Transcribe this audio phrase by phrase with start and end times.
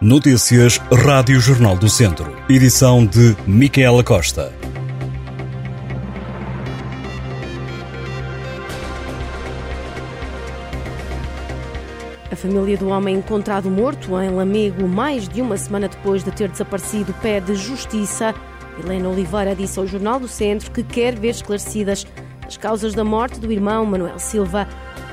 [0.00, 2.36] Notícias Rádio Jornal do Centro.
[2.48, 4.52] Edição de Micaela Costa.
[12.30, 16.48] A família do homem encontrado morto em Lamego mais de uma semana depois de ter
[16.48, 18.34] desaparecido pede justiça.
[18.82, 22.04] Helena Oliveira disse ao Jornal do Centro que quer ver esclarecidas
[22.44, 24.68] as causas da morte do irmão Manuel Silva.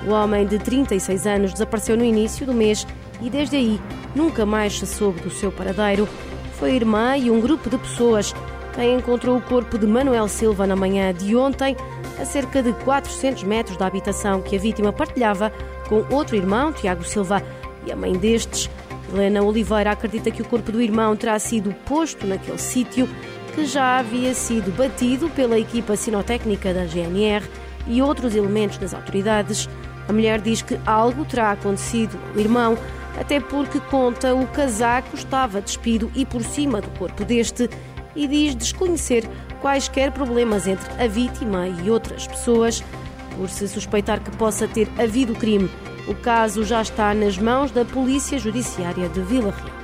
[0.08, 2.86] O homem de 36 anos desapareceu no início do mês
[3.22, 3.80] e desde aí
[4.16, 6.08] nunca mais se soube do seu paradeiro.
[6.54, 8.34] Foi a irmã e um grupo de pessoas
[8.74, 11.76] quem encontrou o corpo de Manuel Silva na manhã de ontem,
[12.20, 15.52] a cerca de 400 metros da habitação que a vítima partilhava
[15.90, 17.44] com outro irmão, Tiago Silva,
[17.86, 18.70] e a mãe destes.
[19.12, 23.10] Helena Oliveira acredita que o corpo do irmão terá sido posto naquele sítio
[23.54, 27.46] que já havia sido batido pela equipa sinotécnica da GNR
[27.88, 29.68] e outros elementos das autoridades.
[30.08, 32.78] A mulher diz que algo terá acontecido ao irmão,
[33.20, 37.70] até porque conta o casaco estava despido e por cima do corpo deste
[38.16, 39.28] e diz desconhecer
[39.62, 42.84] quaisquer problemas entre a vítima e outras pessoas,
[43.36, 45.70] por se suspeitar que possa ter havido crime.
[46.08, 49.82] O caso já está nas mãos da Polícia Judiciária de Vila Real.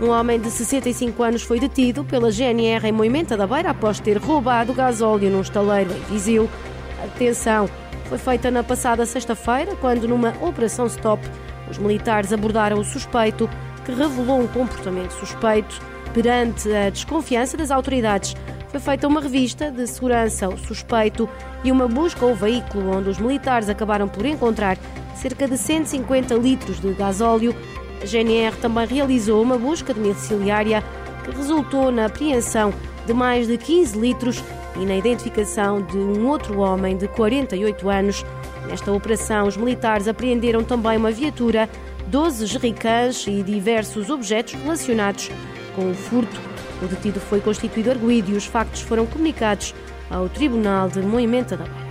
[0.00, 4.16] Um homem de 65 anos foi detido pela GNR em Moimenta da Beira após ter
[4.16, 6.48] roubado gasóleo num estaleiro em Viseu.
[7.02, 7.68] A detenção
[8.08, 11.20] foi feita na passada sexta-feira, quando, numa operação stop,
[11.70, 13.48] os militares abordaram o suspeito,
[13.84, 15.80] que revelou um comportamento suspeito.
[16.12, 18.34] Perante a desconfiança das autoridades,
[18.68, 21.28] foi feita uma revista de segurança ao suspeito
[21.64, 24.76] e uma busca ao veículo, onde os militares acabaram por encontrar
[25.14, 27.54] cerca de 150 litros de gasóleo.
[28.02, 30.82] A GNR também realizou uma busca domiciliária
[31.24, 32.72] que resultou na apreensão
[33.06, 34.44] de mais de 15 litros
[34.76, 38.24] e na identificação de um outro homem de 48 anos.
[38.66, 41.68] Nesta operação, os militares apreenderam também uma viatura,
[42.08, 45.30] 12 jerrycans e diversos objetos relacionados
[45.74, 46.40] com o furto.
[46.82, 49.74] O detido foi constituído arguído e os factos foram comunicados
[50.10, 51.88] ao Tribunal de Moimenta da Beira.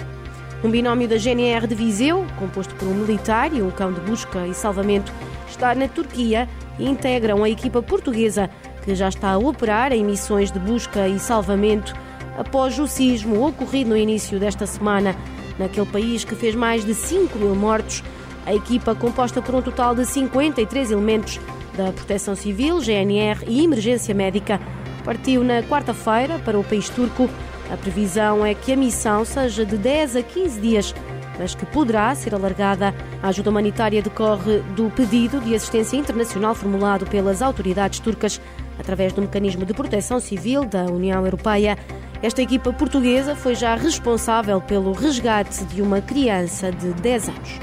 [0.63, 4.47] Um binómio da GNR de Viseu, composto por um militar e um cão de busca
[4.47, 5.11] e salvamento,
[5.47, 6.49] está na Turquia
[6.79, 8.49] e integram a equipa portuguesa
[8.83, 11.93] que já está a operar em missões de busca e salvamento
[12.37, 15.15] após o sismo ocorrido no início desta semana
[15.57, 18.03] naquele país que fez mais de 5 mil mortos.
[18.45, 21.39] A equipa, composta por um total de 53 elementos
[21.75, 24.59] da Proteção Civil, GNR e Emergência Médica,
[25.03, 27.29] partiu na quarta-feira para o país turco.
[27.71, 30.95] A previsão é que a missão seja de 10 a 15 dias,
[31.37, 32.95] mas que poderá ser alargada.
[33.21, 38.39] A ajuda humanitária decorre do pedido de assistência internacional formulado pelas autoridades turcas
[38.79, 41.77] através do mecanismo de proteção civil da União Europeia.
[42.21, 47.59] Esta equipa portuguesa foi já responsável pelo resgate de uma criança de 10 anos.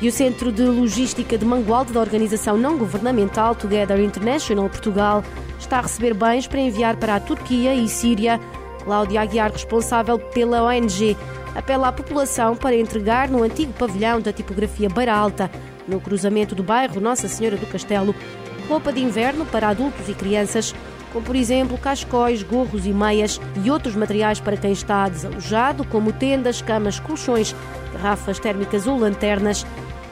[0.00, 5.24] E o Centro de Logística de Mangualde da organização não governamental Together International Portugal
[5.58, 8.40] está a receber bens para enviar para a Turquia e Síria.
[8.84, 11.16] Cláudia Aguiar, responsável pela ONG,
[11.54, 15.50] apela à população para entregar no antigo pavilhão da tipografia Beira Alta,
[15.86, 18.14] no cruzamento do bairro Nossa Senhora do Castelo,
[18.68, 20.74] roupa de inverno para adultos e crianças,
[21.12, 26.12] como por exemplo cascóis, gorros e meias e outros materiais para quem está desalojado, como
[26.12, 27.54] tendas, camas, colchões,
[27.92, 29.66] garrafas térmicas ou lanternas.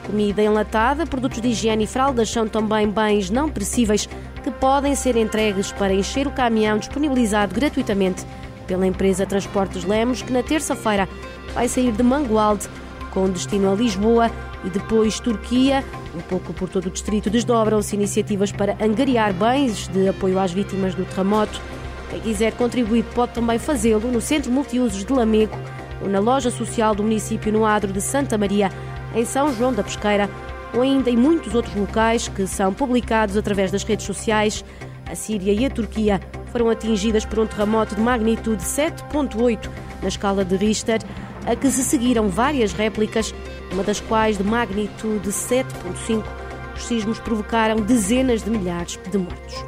[0.05, 4.07] Comida enlatada, produtos de higiene e fraldas são também bens não perecíveis
[4.43, 8.25] que podem ser entregues para encher o caminhão disponibilizado gratuitamente
[8.67, 11.07] pela empresa Transportes Lemos, que na terça-feira
[11.53, 12.67] vai sair de Mangualde
[13.11, 14.31] com destino a Lisboa
[14.63, 15.83] e depois Turquia.
[16.13, 20.93] Um pouco por todo o distrito desdobram-se iniciativas para angariar bens de apoio às vítimas
[20.93, 21.61] do terremoto.
[22.09, 25.57] Quem quiser contribuir pode também fazê-lo no Centro Multiusos de Lamego
[26.01, 28.69] ou na loja social do município no Adro de Santa Maria,
[29.15, 30.29] em São João da Pesqueira,
[30.73, 34.65] ou ainda em muitos outros locais que são publicados através das redes sociais.
[35.09, 36.19] A Síria e a Turquia
[36.51, 39.69] foram atingidas por um terremoto de magnitude 7.8
[40.01, 40.99] na escala de Richter,
[41.45, 43.33] a que se seguiram várias réplicas,
[43.71, 46.23] uma das quais de magnitude 7.5.
[46.75, 49.65] Os sismos provocaram dezenas de milhares de mortos.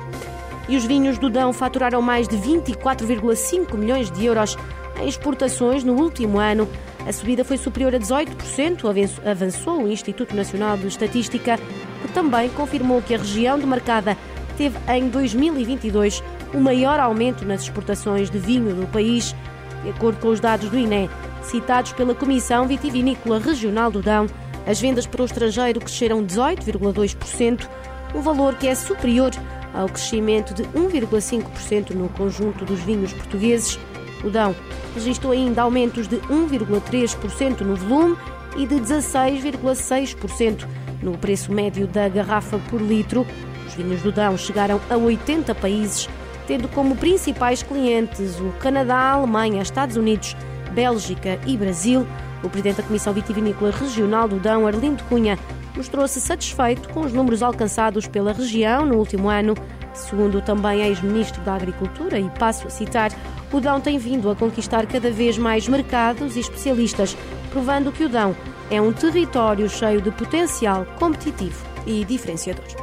[0.67, 4.57] E os vinhos do Dão faturaram mais de 24,5 milhões de euros
[5.01, 6.67] em exportações no último ano.
[7.05, 11.57] A subida foi superior a 18%, avançou o Instituto Nacional de Estatística,
[12.01, 14.17] que também confirmou que a região demarcada
[14.57, 16.23] teve em 2022
[16.53, 19.35] o maior aumento nas exportações de vinho do país.
[19.83, 21.09] De acordo com os dados do INE,
[21.43, 24.27] citados pela Comissão Vitivinícola Regional do Dão,
[24.65, 27.67] as vendas para o estrangeiro cresceram 18,2%,
[28.15, 29.31] um valor que é superior
[29.73, 33.79] ao crescimento de 1,5% no conjunto dos vinhos portugueses.
[34.23, 34.55] O Dão
[34.93, 38.15] registrou ainda aumentos de 1,3% no volume
[38.55, 40.67] e de 16,6%
[41.01, 43.25] no preço médio da garrafa por litro.
[43.65, 46.07] Os Os vinhos do Dão chegaram a 80 países,
[46.45, 50.35] tendo como principais clientes o Canadá, a Alemanha, Estados Unidos,
[50.73, 52.05] Bélgica e Brasil.
[52.43, 55.39] O presidente da Comissão Vitivinícola Regional do Dão, Arlindo Cunha,
[55.75, 59.55] mostrou-se satisfeito com os números alcançados pela região no último ano.
[59.93, 63.11] Segundo também ex-ministro da Agricultura, e passo a citar,
[63.51, 67.15] o Dão tem vindo a conquistar cada vez mais mercados e especialistas,
[67.51, 68.35] provando que o Dão
[68.71, 72.82] é um território cheio de potencial competitivo e diferenciador.